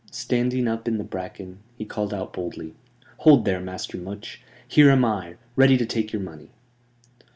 [0.09, 2.73] Standing up in the bracken, he called out boldly:
[3.17, 4.41] "Hold there, Master Much.
[4.67, 6.49] Here am I, ready to take your money."